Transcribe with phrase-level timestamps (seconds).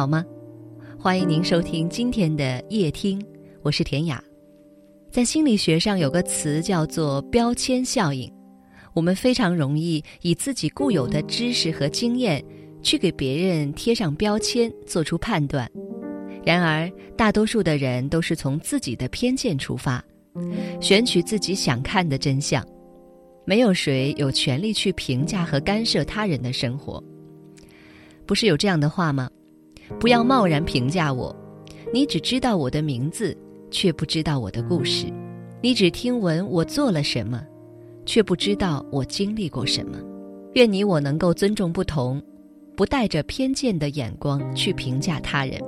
[0.00, 0.24] 好吗？
[0.98, 3.22] 欢迎您收听今天的夜听，
[3.60, 4.18] 我是田雅。
[5.10, 8.32] 在心理学上有个词叫做标签效应，
[8.94, 12.42] 我们非常容易以自己固有的知识和经验
[12.80, 15.70] 去给别人贴上标签，做出判断。
[16.46, 20.02] 然而，大多数的人都是从自己的偏见出发，
[20.80, 22.66] 选取自己想看的真相。
[23.44, 27.04] 没有谁有权利去评价和干涉他人的生活。
[28.24, 29.28] 不是有这样的话吗？
[29.98, 31.34] 不要贸然评价我，
[31.92, 33.36] 你只知道我的名字，
[33.70, 35.12] 却不知道我的故事；
[35.62, 37.42] 你只听闻我做了什么，
[38.06, 39.98] 却不知道我经历过什么。
[40.54, 42.22] 愿你我能够尊重不同，
[42.76, 45.60] 不带着偏见的眼光去评价他人。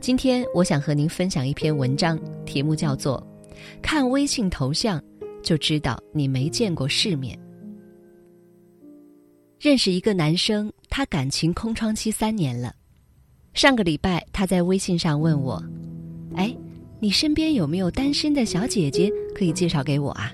[0.00, 3.24] 今天我想和您分享一篇文章，题目叫做
[3.80, 5.00] 《看微信头像
[5.42, 7.38] 就知道你没见过世面》。
[9.62, 12.74] 认识一个男生，他感情空窗期三年了。
[13.54, 15.62] 上个礼拜，他在微信上问我
[16.34, 16.52] ：“哎，
[16.98, 20.32] 你身边有没有单身的小姐姐可以介绍给我啊？”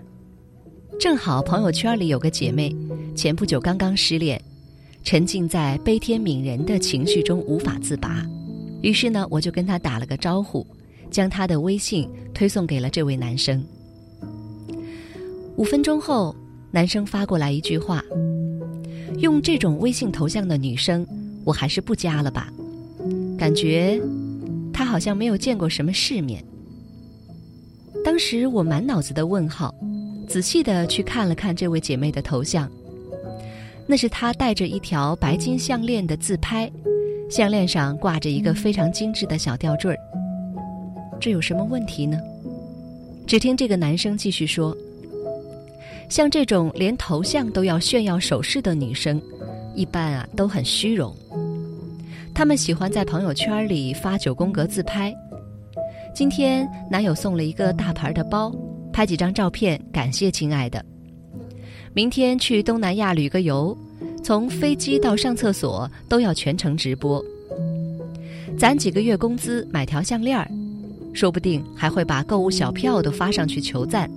[0.99, 2.75] 正好朋友圈里有个姐妹，
[3.15, 4.43] 前不久刚刚失恋，
[5.05, 8.25] 沉浸在悲天悯人的情绪中无法自拔。
[8.81, 10.67] 于是呢，我就跟他打了个招呼，
[11.11, 13.63] 将他的微信推送给了这位男生。
[15.57, 16.35] 五分钟后，
[16.71, 18.03] 男生发过来一句话。
[19.17, 21.07] 用这种微信头像的女生，
[21.45, 22.53] 我还是不加了吧。
[23.39, 24.01] 感觉
[24.73, 26.45] 她好像没有见过什么世面。
[28.05, 29.75] 当时我满脑子的问号，
[30.29, 32.71] 仔细的去看了看这位姐妹的头像，
[33.87, 36.71] 那是她戴着一条白金项链的自拍，
[37.31, 39.99] 项链上挂着一个非常精致的小吊坠儿。
[41.21, 42.19] 这有什么问题呢？
[43.27, 44.77] 只听这个男生继续说。
[46.09, 49.21] 像这种连头像都要炫耀首饰的女生，
[49.75, 51.15] 一般啊都很虚荣。
[52.35, 55.15] 她们喜欢在朋友圈里发九宫格自拍。
[56.15, 58.51] 今天男友送了一个大牌的包，
[58.93, 60.85] 拍几张照片感谢亲爱的。
[61.93, 63.77] 明天去东南亚旅个游，
[64.23, 67.23] 从飞机到上厕所都要全程直播。
[68.57, 70.51] 攒几个月工资买条项链儿，
[71.13, 74.11] 说不定还会把购物小票都发上去求赞。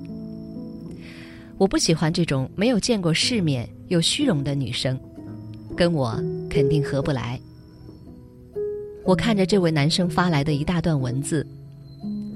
[1.61, 4.99] 我不喜欢这种没有见过世面又虚荣的女生，
[5.77, 7.39] 跟我肯定合不来。
[9.05, 11.45] 我看着这位男生发来的一大段文字，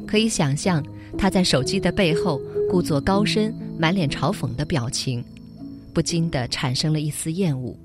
[0.06, 0.86] 可以想象
[1.18, 5.25] 他在手机的背后故作高深、满脸嘲讽的表情，
[5.92, 7.75] 不禁的产生了一丝厌恶。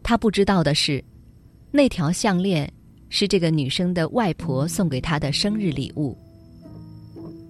[0.00, 1.02] 他不知道的是，
[1.72, 2.72] 那条项链
[3.08, 6.16] 是这个女生的外婆送给她的生日礼物。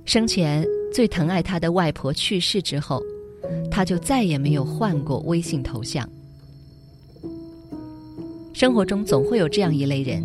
[0.06, 0.66] 生前。
[0.92, 3.02] 最疼爱他的外婆去世之后，
[3.70, 6.08] 他就再也没有换过微信头像。
[8.52, 10.22] 生活中总会有这样一类人，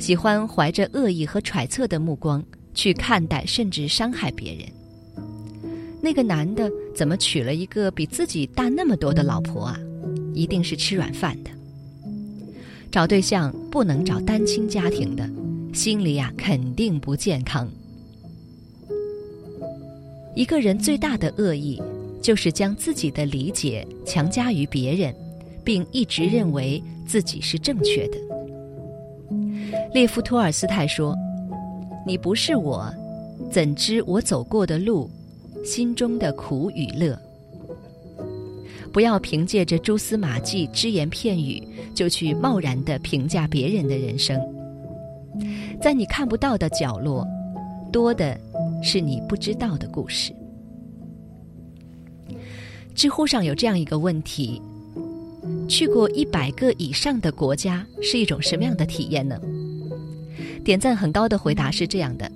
[0.00, 2.42] 喜欢怀着恶意和揣测的目光
[2.72, 4.64] 去看待甚至伤害别人。
[6.00, 9.78] 那个男的怎么娶了一个比自己大那么多的老婆啊？
[10.32, 11.50] 一定是吃软饭的。
[12.90, 15.28] 找对象不能找单亲家庭的，
[15.72, 17.68] 心里呀肯定不健康。
[20.34, 21.80] 一个人最大的恶意，
[22.20, 25.14] 就是将自己的理解强加于别人，
[25.62, 28.18] 并一直认为自己是正确的。
[29.92, 31.16] 列夫·托尔斯泰说
[32.04, 32.92] ：“你不是我，
[33.48, 35.08] 怎知我走过的路，
[35.64, 37.16] 心中的苦与乐？”
[38.92, 41.62] 不要凭借着蛛丝马迹、只言片语，
[41.94, 44.40] 就去贸然的评价别人的人生。
[45.80, 47.24] 在你看不到的角落，
[47.92, 48.36] 多的。
[48.84, 50.30] 是你不知道的故事。
[52.94, 54.60] 知乎上有这样一个问题：
[55.66, 59.40] 去过一百个以上的国家是一种什么样的体验呢？
[60.62, 62.30] 点赞很高的回答是这样的：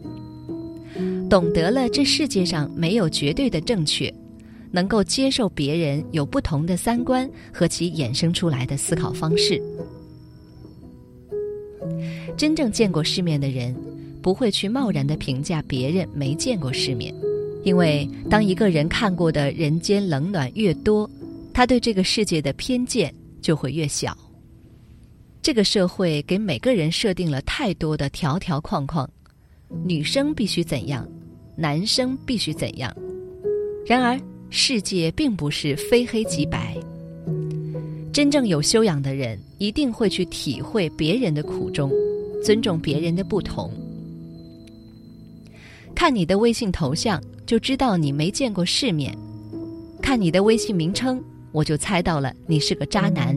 [1.28, 4.12] 懂得了这世界上没有绝对的正确，
[4.70, 9.62] 能够接受别人有不同的三观和其衍生出来的思考方式。
[12.37, 13.76] 真正见过世面的人。
[14.28, 17.14] 不会去贸然的评价别人没见过世面，
[17.64, 21.08] 因为当一个人看过的人间冷暖越多，
[21.50, 23.10] 他对这个世界的偏见
[23.40, 24.14] 就会越小。
[25.40, 29.08] 这个社会给每个人设定了太多的条条框框，
[29.82, 31.08] 女生必须怎样，
[31.56, 32.94] 男生必须怎样。
[33.86, 34.20] 然而，
[34.50, 36.76] 世界并不是非黑即白。
[38.12, 41.90] 真正有修养的人一定会去体会别人的苦衷，
[42.44, 43.72] 尊重别人的不同。
[45.94, 49.12] 看你的微信头像，就知道你没见过世面；
[50.00, 53.35] 看你的微信名称，我就猜到了你是个渣男；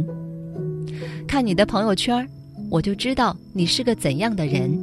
[1.27, 2.27] 看你的朋友圈，
[2.69, 4.77] 我就知道你是个怎样的人。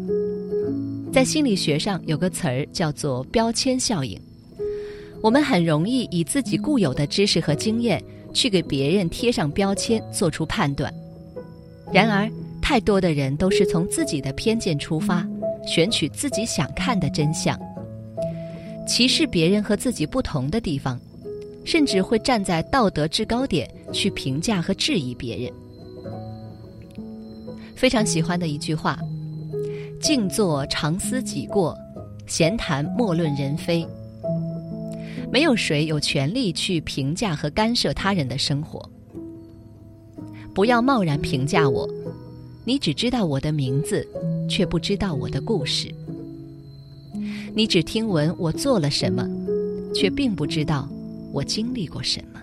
[1.13, 4.21] 在心理学上有个词儿叫做标签效应，
[5.23, 10.93] 我们很容易以自己固有的知识和经验去给别人贴上标签，做出判断。
[11.93, 12.31] 然而，
[12.61, 15.27] 太多的人都是从自己的偏见出发，
[15.69, 17.61] 选取自己想看的真相，
[18.87, 20.99] 歧视别人和自己不同的地方，
[21.63, 25.53] 甚至会站在道德制高点去评价和质疑别人。
[27.77, 28.99] 非常喜欢的一句话
[30.01, 31.77] ：“静坐常思己过，
[32.27, 33.87] 闲谈莫论人非。”
[35.31, 38.83] 没有谁有权利去评价和干涉他人的生活。
[40.55, 41.87] 不要贸然评价我。
[42.65, 44.07] 你只知道我的名字，
[44.49, 45.93] 却不知道我的故事。
[47.55, 49.29] 你只听闻我做了什么，
[49.95, 50.89] 却并不知道
[51.33, 52.41] 我经历过什么。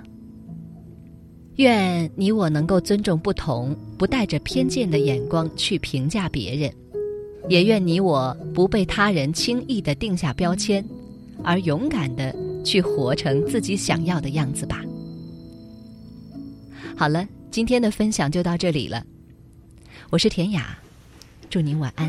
[1.55, 6.69] 愿你我能够尊重不同，不带着偏见的眼光去评价别人；
[7.49, 10.85] 也愿你我不被他人轻易的定下标签，
[11.43, 14.83] 而勇敢的去活成自己想要的样子吧。
[16.97, 19.01] 好了，今天的分享就到这里了。
[20.09, 20.77] 我是田雅，
[21.55, 22.05] 祝您晚安。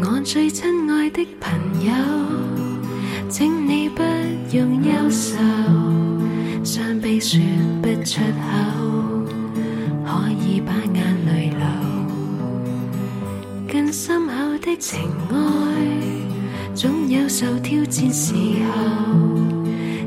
[0.00, 1.56] 我最亲爱的朋
[1.86, 1.92] 友，
[3.28, 4.02] 请你不
[4.50, 5.38] 用忧愁，
[6.64, 7.40] 伤悲说
[7.80, 8.42] 不出口，
[10.04, 11.64] 可以把眼泪流。
[13.72, 14.56] 更深厚。
[14.66, 14.98] 的情
[15.30, 15.34] 爱，
[16.76, 18.36] 总有受挑战时候。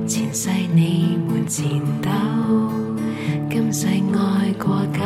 [0.05, 1.67] 前世你们前
[1.99, 2.09] 斗，
[3.49, 4.99] 今世爱过够。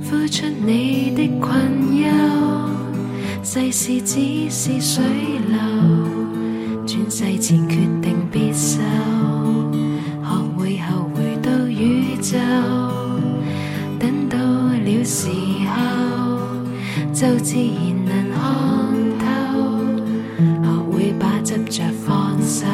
[0.00, 2.06] 付出你的困忧。
[3.42, 5.04] 世事只是水
[5.48, 5.58] 流，
[6.94, 8.78] 转世前决定必受，
[10.22, 12.38] 学会后回到宇宙，
[13.98, 15.26] 等到了时
[15.66, 15.74] 候，
[17.12, 17.74] 就自然
[18.04, 18.38] 能看
[19.18, 19.26] 透，
[20.62, 22.64] 学会把执着放手，